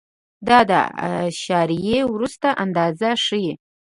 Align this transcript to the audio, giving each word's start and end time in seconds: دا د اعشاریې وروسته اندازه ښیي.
دا 0.47 0.59
د 0.69 0.73
اعشاریې 1.07 1.99
وروسته 2.13 2.47
اندازه 2.63 3.09
ښیي. 3.25 3.53